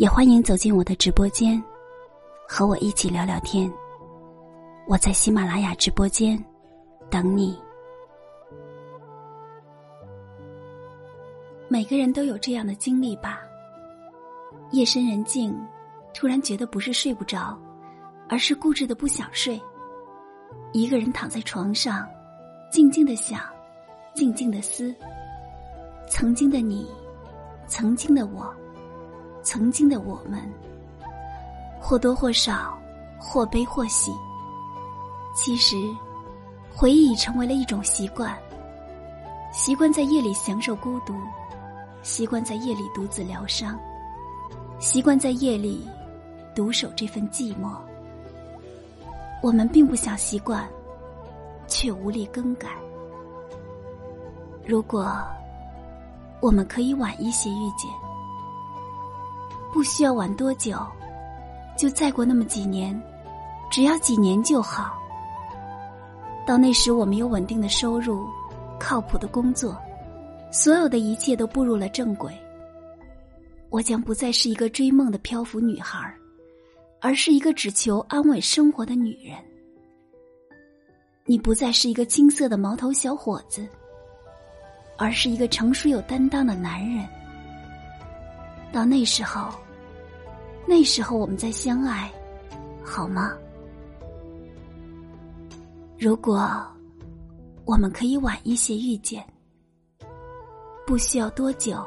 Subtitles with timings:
[0.00, 1.62] 也欢迎走进我的直播间。
[2.48, 3.70] 和我一起聊聊天。
[4.88, 6.42] 我在喜马拉雅直播间
[7.10, 7.54] 等你。
[11.68, 13.40] 每个人都有这样的经历吧？
[14.70, 15.54] 夜深人静，
[16.14, 17.54] 突然觉得不是睡不着，
[18.26, 19.60] 而是固执的不想睡。
[20.72, 22.08] 一个人躺在床上，
[22.72, 23.38] 静静的想，
[24.14, 24.94] 静静的思。
[26.08, 26.90] 曾经的你，
[27.68, 28.50] 曾经的我，
[29.42, 30.40] 曾经的我们。
[31.80, 32.78] 或多或少，
[33.18, 34.12] 或悲或喜。
[35.34, 35.76] 其实，
[36.74, 38.36] 回忆已成为了一种习惯。
[39.52, 41.14] 习惯在夜里享受孤独，
[42.02, 43.78] 习惯在夜里独自疗伤，
[44.78, 45.88] 习惯在夜里
[46.54, 47.74] 独守这份寂寞。
[49.42, 50.68] 我们并不想习惯，
[51.66, 52.68] 却无力更改。
[54.66, 55.10] 如果
[56.40, 57.90] 我们可以晚一些遇见，
[59.72, 60.76] 不需要晚多久。
[61.76, 63.00] 就再过那么几年，
[63.70, 64.98] 只要几年就好。
[66.46, 68.26] 到那时，我们有稳定的收入，
[68.78, 69.80] 靠谱的工作，
[70.50, 72.32] 所有的一切都步入了正轨。
[73.70, 76.12] 我将不再是一个追梦的漂浮女孩，
[77.00, 79.38] 而是一个只求安稳生活的女人。
[81.24, 83.66] 你不再是一个青涩的毛头小伙子，
[84.98, 87.08] 而是一个成熟有担当的男人。
[88.72, 89.50] 到那时候。
[90.66, 92.12] 那时候我们再相爱，
[92.84, 93.32] 好吗？
[95.98, 96.48] 如果
[97.64, 99.24] 我们可以晚一些遇见，
[100.86, 101.84] 不需要多久，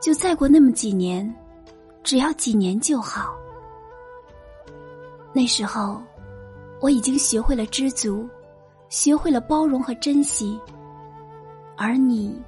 [0.00, 1.32] 就再过那么几年，
[2.02, 3.36] 只要几年就好。
[5.32, 6.02] 那时候
[6.80, 8.28] 我已经学会了知足，
[8.88, 10.58] 学会了包容和珍惜，
[11.76, 12.42] 而你，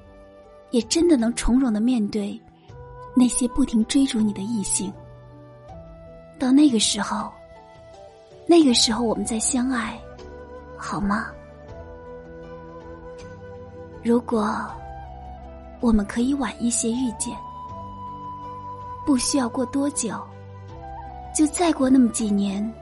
[0.70, 2.40] 也真的能从容的面对
[3.18, 4.92] 那些不停追逐你的异性。
[6.38, 7.32] 到那个时候，
[8.46, 9.98] 那个时候我们再相爱，
[10.76, 11.26] 好吗？
[14.04, 14.54] 如果
[15.80, 17.36] 我们可以晚一些遇见，
[19.04, 20.14] 不需要过多久，
[21.34, 22.72] 就再过那么几年，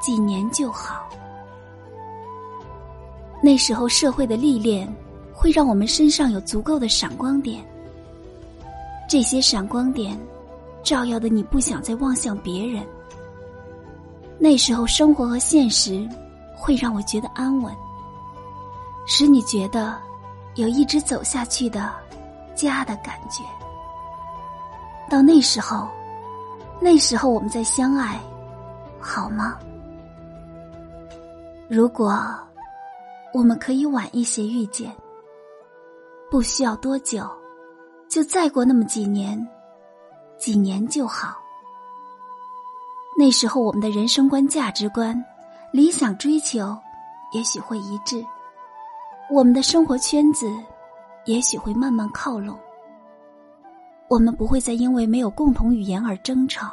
[0.00, 1.08] 几年就好。
[3.42, 4.88] 那时候社会的历练
[5.34, 7.64] 会让我们身上有足够的闪光点，
[9.10, 10.16] 这些闪光点。
[10.84, 12.86] 照耀的你不想再望向别人。
[14.38, 16.08] 那时候，生活和现实
[16.56, 17.74] 会让我觉得安稳，
[19.06, 19.98] 使你觉得
[20.54, 21.92] 有一直走下去的
[22.54, 23.42] 家的感觉。
[25.10, 25.88] 到那时候，
[26.80, 28.18] 那时候我们再相爱，
[29.00, 29.58] 好吗？
[31.68, 32.16] 如果
[33.34, 34.90] 我们可以晚一些遇见，
[36.30, 37.28] 不需要多久，
[38.10, 39.48] 就再过那么几年。
[40.36, 41.36] 几年就好。
[43.16, 45.22] 那时候，我们的人生观、价值观、
[45.70, 46.74] 理想追求，
[47.32, 48.24] 也许会一致；
[49.30, 50.50] 我们的生活圈子，
[51.26, 52.58] 也许会慢慢靠拢。
[54.08, 56.72] 我们不会再因为没有共同语言而争吵，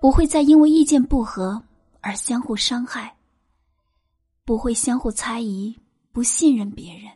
[0.00, 1.62] 不会再因为意见不合
[2.00, 3.14] 而相互伤害，
[4.44, 5.78] 不会相互猜疑、
[6.10, 7.08] 不信任别人。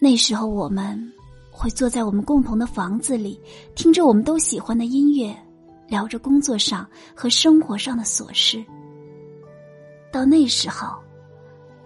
[0.00, 1.12] 那时候，我们。
[1.58, 3.40] 会坐在我们共同的房子里，
[3.74, 5.36] 听着我们都喜欢的音乐，
[5.88, 8.64] 聊着工作上和生活上的琐事。
[10.12, 10.96] 到那时候，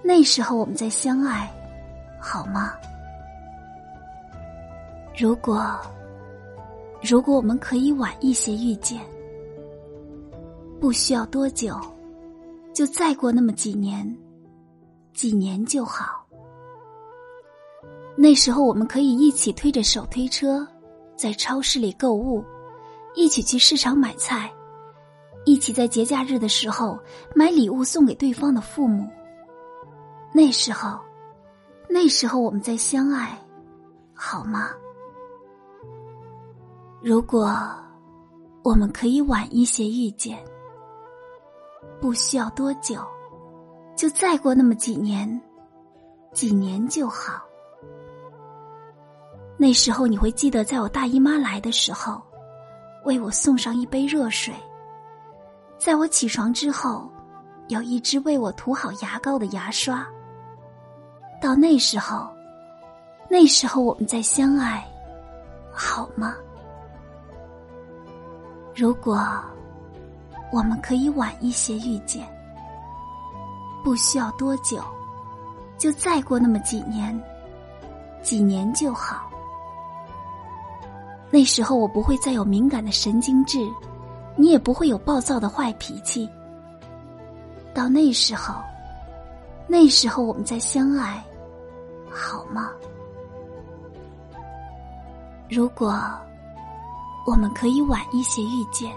[0.02, 1.50] 那时候我们再相爱，
[2.20, 2.74] 好吗？
[5.18, 5.74] 如果，
[7.00, 9.00] 如果我们可以晚一些遇见，
[10.78, 11.80] 不需要多久，
[12.74, 14.06] 就再过那么几年，
[15.14, 16.21] 几年就好。
[18.16, 20.66] 那时候，我们可以一起推着手推车，
[21.16, 22.44] 在超市里购物，
[23.14, 24.52] 一起去市场买菜，
[25.44, 26.98] 一起在节假日的时候
[27.34, 29.08] 买礼物送给对方的父母。
[30.32, 30.98] 那时候，
[31.88, 33.38] 那时候我们在相爱，
[34.14, 34.70] 好吗？
[37.00, 37.50] 如果
[38.62, 40.38] 我们可以晚一些遇见，
[42.00, 43.00] 不需要多久，
[43.96, 45.40] 就再过那么几年，
[46.32, 47.42] 几年就好。
[49.62, 52.20] 那时候你会记得，在我大姨妈来的时候，
[53.04, 54.52] 为我送上一杯热水。
[55.78, 57.08] 在我起床之后，
[57.68, 60.04] 有一支为我涂好牙膏的牙刷。
[61.40, 62.28] 到那时候，
[63.30, 64.84] 那时候我们再相爱，
[65.72, 66.34] 好吗？
[68.74, 69.24] 如果
[70.50, 72.26] 我们可以晚一些遇见，
[73.84, 74.82] 不需要多久，
[75.78, 77.16] 就再过那么几年，
[78.22, 79.30] 几年就好。
[81.32, 83.58] 那时候我不会再有敏感的神经质。
[84.34, 86.26] 你也不会有暴躁的坏脾气。
[87.74, 88.54] 到那时候，
[89.66, 91.22] 那时候我们再相爱，
[92.10, 92.70] 好吗？
[95.50, 95.94] 如果
[97.26, 98.90] 我们可以晚一些遇见，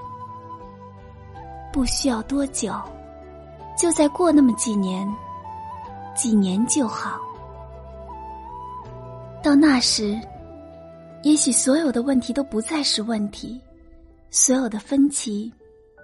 [1.73, 2.73] 不需要多久，
[3.77, 5.05] 就再过那么几年，
[6.15, 7.19] 几年就好。
[9.43, 10.17] 到那时，
[11.25, 13.59] 也许所有的问题都不再是问题。
[14.29, 15.51] 所有的分歧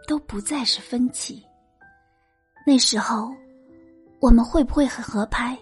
[0.07, 1.44] 都不再是分歧。
[2.65, 3.31] 那时候，
[4.19, 5.56] 我们会不会很合拍？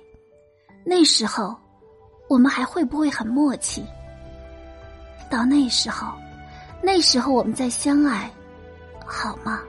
[0.85, 1.53] 那时候，
[2.29, 3.83] 我们还会不会很默契？
[5.29, 6.13] 到那时候，
[6.81, 8.31] 那时候我们再相爱，
[9.05, 9.61] 好吗？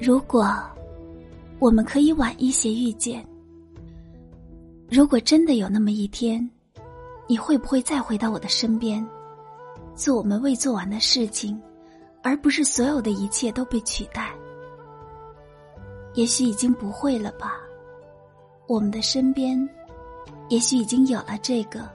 [0.00, 0.56] 如果
[1.58, 3.26] 我们可以晚一些遇见，
[4.88, 6.48] 如果真的有那么一天，
[7.28, 9.06] 你会不会再回到我的身边？
[9.94, 11.60] 做我们未做完的事情，
[12.22, 14.32] 而不是所有的一切都被取代。
[16.14, 17.56] 也许已经不会了吧？
[18.66, 19.68] 我们的身边，
[20.48, 21.88] 也许已经有了这个，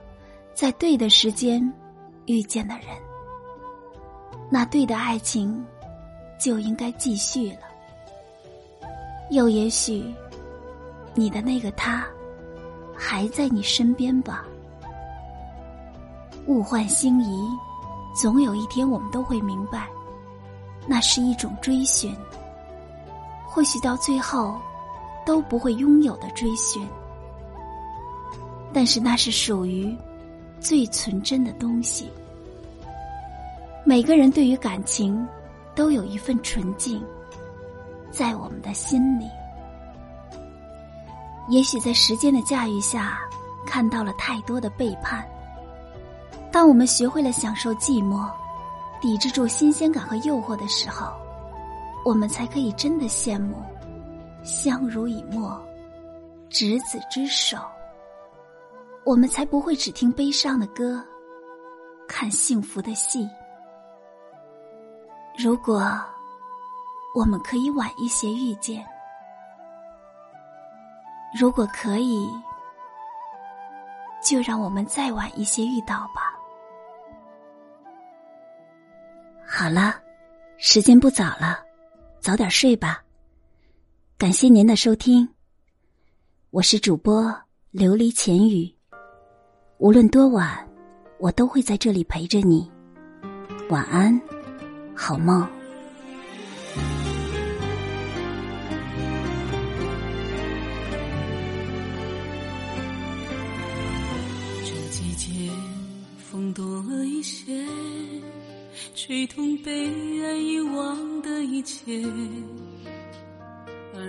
[0.54, 1.72] 在对的时间
[2.26, 2.86] 遇见的人。
[4.50, 5.64] 那对的爱情，
[6.38, 7.60] 就应该继续了。
[9.30, 10.04] 又也许，
[11.14, 12.06] 你的那个他，
[12.94, 14.46] 还在你身边吧？
[16.46, 17.48] 物换星移。
[18.14, 19.88] 总有一天，我们都会明白，
[20.86, 22.14] 那是一种追寻。
[23.46, 24.60] 或许到最后，
[25.24, 26.86] 都不会拥有的追寻，
[28.72, 29.96] 但是那是属于
[30.60, 32.10] 最纯真的东西。
[33.84, 35.26] 每个人对于感情，
[35.74, 37.02] 都有一份纯净，
[38.10, 39.26] 在我们的心里。
[41.48, 43.18] 也许在时间的驾驭下，
[43.66, 45.26] 看到了太多的背叛。
[46.52, 48.30] 当我们学会了享受寂寞，
[49.00, 51.10] 抵制住新鲜感和诱惑的时候，
[52.04, 53.56] 我们才可以真的羡慕
[54.44, 55.58] 相濡以沫、
[56.50, 57.56] 执子之手。
[59.04, 61.02] 我们才不会只听悲伤的歌，
[62.06, 63.26] 看幸福的戏。
[65.36, 65.82] 如果
[67.14, 68.86] 我们可以晚一些遇见，
[71.40, 72.28] 如果可以，
[74.22, 76.21] 就让我们再晚一些遇到吧。
[79.62, 79.94] 好了，
[80.58, 81.60] 时间不早了，
[82.18, 83.00] 早点睡吧。
[84.18, 85.28] 感谢您的收听，
[86.50, 87.32] 我是主播
[87.72, 88.68] 琉璃浅语。
[89.78, 90.68] 无论多晚，
[91.20, 92.68] 我都会在这里陪着你。
[93.70, 94.20] 晚安，
[94.96, 95.48] 好梦。
[109.12, 109.70] 最痛被
[110.24, 112.02] 爱遗忘的一切，
[113.92, 114.00] 而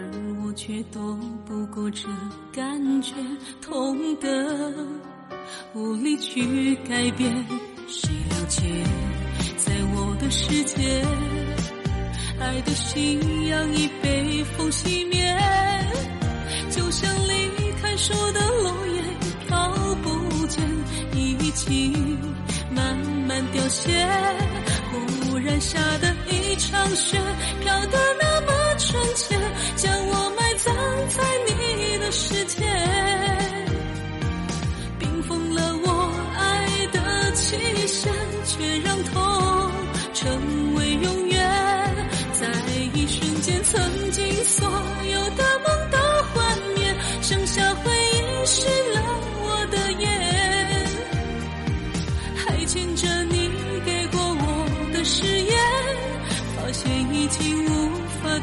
[0.41, 2.07] 我却躲不过这
[2.53, 3.11] 感觉，
[3.61, 4.73] 痛的
[5.73, 7.29] 无力去改变。
[7.85, 8.61] 谁了解，
[9.57, 11.05] 在我的世界，
[12.39, 15.37] 爱的信仰已被风熄灭，
[16.71, 19.03] 就像离开树的落叶，
[19.47, 19.69] 飘
[20.01, 20.63] 不见，
[21.13, 22.12] 已经
[23.33, 23.89] 慢慢凋谢。
[24.91, 27.19] 忽然下的一场雪，
[27.61, 29.35] 飘得那么纯洁，
[29.75, 30.75] 将我埋葬
[31.09, 32.63] 在你的世界，
[34.99, 38.13] 冰封了我爱的期限，
[38.45, 39.71] 却让痛
[40.13, 41.41] 成为永远。
[42.33, 42.47] 在
[42.93, 44.69] 一瞬间，曾经所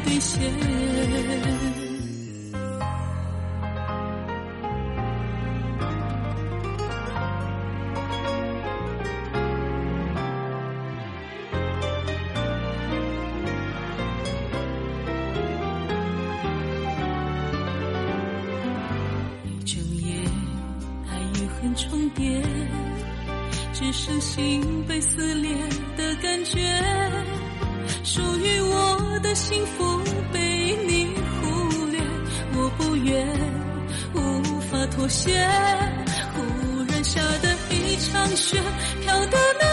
[0.05, 0.41] 兑现
[19.45, 20.15] 一整夜
[21.09, 22.41] 爱与恨重叠
[23.73, 25.51] 只剩心被撕裂
[25.97, 26.59] 的感觉
[28.03, 28.50] 属于
[29.21, 29.99] 的幸福
[30.33, 31.99] 被你忽略
[32.55, 33.27] 我不愿
[34.13, 35.31] 无法妥协。
[36.33, 38.61] 忽然下的一场雪
[39.01, 39.70] 飘得那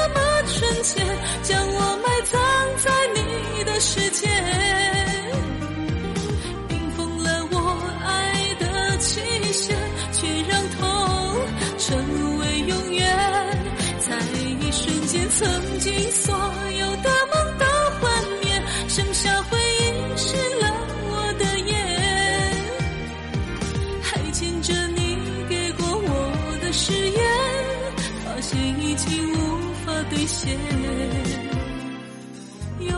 [32.80, 32.94] 忧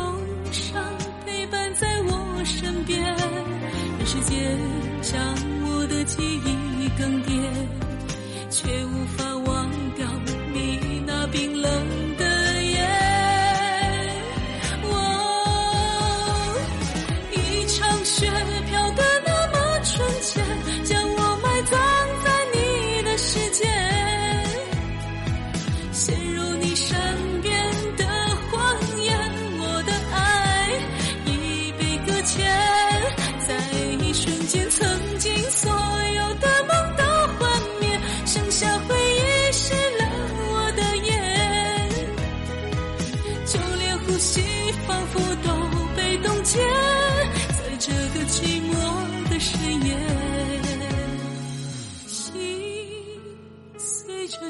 [0.52, 0.82] 伤
[1.26, 3.16] 陪伴在我身边人
[4.06, 4.58] 世间
[5.02, 5.20] 将
[5.64, 7.30] 我的记忆更迭
[8.50, 10.06] 却无法忘掉
[10.52, 11.99] 你那冰冷。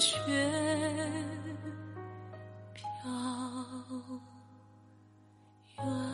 [0.00, 0.16] 雪
[2.74, 3.10] 飘
[5.76, 6.09] 远。